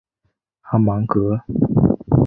[0.63, 1.37] 阿芒格。